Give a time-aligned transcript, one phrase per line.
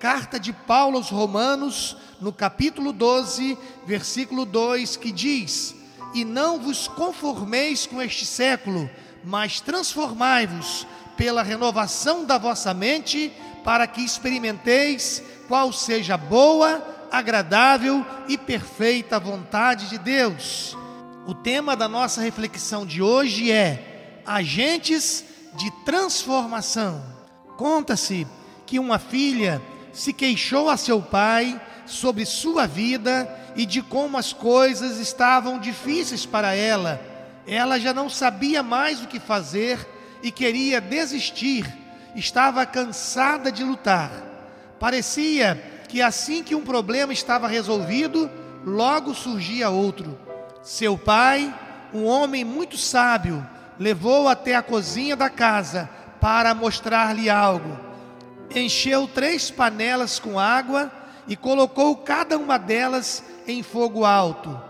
[0.00, 5.76] carta de Paulo aos Romanos, no capítulo 12, versículo 2, que diz:
[6.14, 8.88] E não vos conformeis com este século,
[9.22, 10.86] mas transformai-vos
[11.18, 13.30] pela renovação da vossa mente,
[13.62, 16.82] para que experimenteis qual seja a boa,
[17.12, 20.74] agradável e perfeita vontade de Deus.
[21.26, 25.22] O tema da nossa reflexão de hoje é agentes
[25.56, 27.04] de transformação.
[27.58, 28.26] Conta-se
[28.64, 29.60] que uma filha
[29.92, 36.24] se queixou a seu pai sobre sua vida e de como as coisas estavam difíceis
[36.24, 37.00] para ela.
[37.46, 39.86] Ela já não sabia mais o que fazer
[40.22, 41.66] e queria desistir,
[42.14, 44.10] estava cansada de lutar.
[44.78, 48.30] Parecia que assim que um problema estava resolvido,
[48.64, 50.18] logo surgia outro.
[50.62, 51.52] Seu pai,
[51.92, 53.44] um homem muito sábio,
[53.78, 55.88] levou até a cozinha da casa
[56.20, 57.89] para mostrar-lhe algo
[58.54, 60.90] encheu três panelas com água
[61.28, 64.60] e colocou cada uma delas em fogo alto.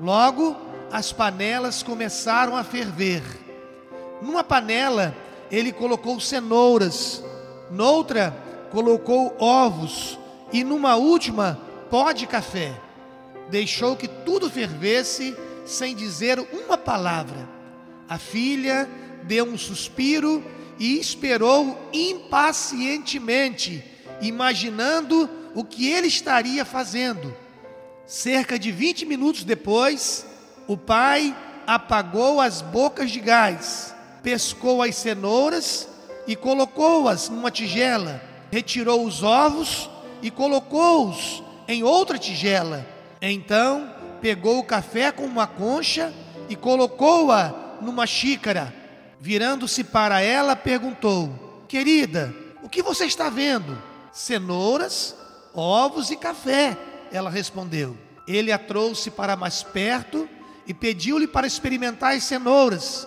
[0.00, 0.56] Logo,
[0.92, 3.22] as panelas começaram a ferver.
[4.20, 5.14] Numa panela,
[5.50, 7.22] ele colocou cenouras,
[7.70, 8.36] noutra,
[8.70, 10.18] colocou ovos,
[10.52, 11.58] e numa última,
[11.90, 12.74] pó de café.
[13.48, 17.48] Deixou que tudo fervesse sem dizer uma palavra.
[18.08, 18.88] A filha
[19.22, 20.42] deu um suspiro
[20.80, 23.84] e esperou impacientemente,
[24.22, 27.36] imaginando o que ele estaria fazendo.
[28.06, 30.24] Cerca de 20 minutos depois,
[30.66, 31.36] o pai
[31.66, 35.86] apagou as bocas de gás, pescou as cenouras
[36.26, 39.90] e colocou-as numa tigela, retirou os ovos
[40.22, 42.86] e colocou-os em outra tigela.
[43.20, 46.10] Então, pegou o café com uma concha
[46.48, 48.79] e colocou-a numa xícara
[49.20, 53.80] Virando-se para ela, perguntou: Querida, o que você está vendo?
[54.10, 55.14] Cenouras,
[55.54, 56.76] ovos e café.
[57.12, 57.96] Ela respondeu.
[58.26, 60.28] Ele a trouxe para mais perto
[60.66, 63.06] e pediu-lhe para experimentar as cenouras.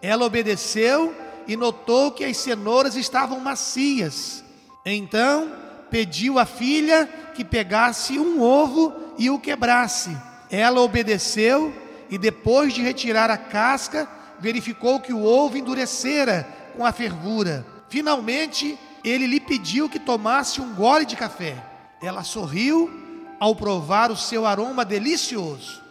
[0.00, 1.14] Ela obedeceu
[1.46, 4.42] e notou que as cenouras estavam macias.
[4.86, 5.52] Então
[5.90, 10.16] pediu à filha que pegasse um ovo e o quebrasse.
[10.50, 11.74] Ela obedeceu
[12.08, 14.08] e, depois de retirar a casca,
[14.40, 16.46] verificou que o ovo endurecera
[16.76, 17.66] com a fervura.
[17.88, 21.56] Finalmente, ele lhe pediu que tomasse um gole de café.
[22.02, 22.90] Ela sorriu
[23.38, 25.82] ao provar o seu aroma delicioso.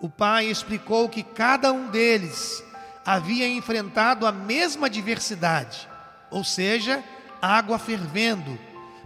[0.00, 2.62] O pai explicou que cada um deles
[3.04, 5.88] havia enfrentado a mesma adversidade,
[6.30, 7.02] ou seja,
[7.40, 8.58] água fervendo,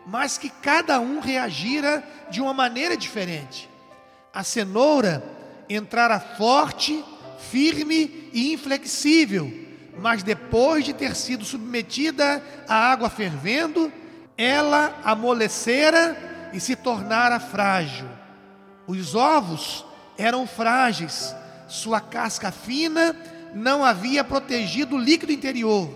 [0.07, 3.69] mas que cada um reagira de uma maneira diferente.
[4.33, 5.23] A cenoura
[5.69, 7.05] entrara forte
[7.51, 9.53] firme e inflexível,
[9.99, 13.93] mas depois de ter sido submetida à água fervendo,
[14.37, 18.09] ela amolecera e se tornara frágil.
[18.87, 19.85] Os ovos
[20.17, 21.35] eram frágeis,
[21.69, 23.15] sua casca fina
[23.55, 25.91] não havia protegido o líquido interior,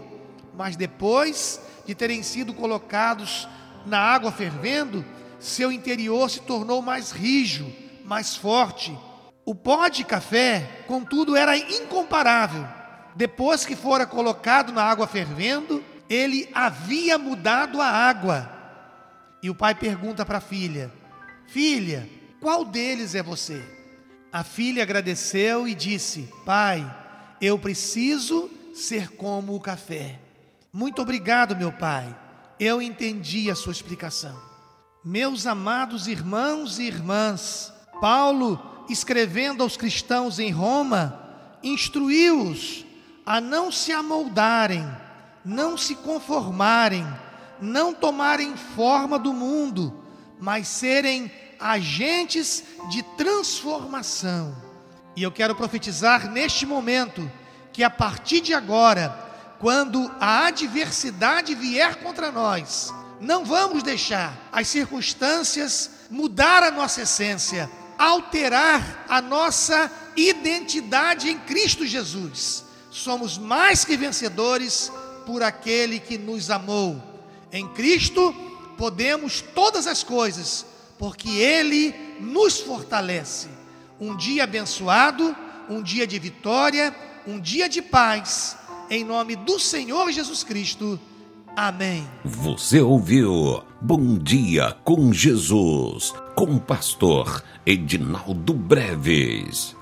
[0.57, 3.49] mas depois de terem sido colocados
[3.87, 5.05] na água fervendo,
[5.39, 7.71] seu interior se tornou mais rijo,
[8.05, 8.97] mais forte
[9.45, 12.67] o pó de café, contudo, era incomparável.
[13.15, 18.51] Depois que fora colocado na água fervendo, ele havia mudado a água.
[19.43, 20.91] E o pai pergunta para a filha:
[21.47, 22.09] Filha,
[22.41, 23.63] qual deles é você?
[24.33, 26.85] A filha agradeceu e disse: Pai,
[27.41, 30.19] eu preciso ser como o café.
[30.73, 32.17] Muito obrigado, meu pai.
[32.59, 34.37] Eu entendi a sua explicação.
[35.05, 41.21] Meus amados irmãos e irmãs, Paulo escrevendo aos cristãos em Roma,
[41.63, 42.85] instruiu-os
[43.25, 44.87] a não se amoldarem,
[45.45, 47.07] não se conformarem,
[47.61, 50.05] não tomarem forma do mundo,
[50.39, 54.55] mas serem agentes de transformação.
[55.17, 57.31] E eu quero profetizar neste momento
[57.73, 59.09] que a partir de agora,
[59.59, 67.71] quando a adversidade vier contra nós, não vamos deixar as circunstâncias mudar a nossa essência
[67.99, 72.65] alterar a nossa identidade em Cristo Jesus.
[72.91, 74.91] Somos mais que vencedores
[75.27, 77.03] por aquele que nos amou.
[77.53, 78.35] Em Cristo,
[78.77, 80.67] podemos todas as coisas,
[80.99, 83.49] porque Ele nos fortalece.
[84.01, 85.35] Um dia abençoado,
[85.69, 86.95] um dia de vitória,
[87.27, 88.57] um dia de paz,
[88.91, 91.01] em nome do Senhor Jesus Cristo.
[91.57, 92.05] Amém.
[92.25, 99.77] Você ouviu Bom Dia com Jesus, com o pastor Edinaldo Breves.